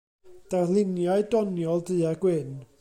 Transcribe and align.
Darluniau 0.53 1.19
doniol 1.35 1.79
du-a-gwyn. 1.91 2.51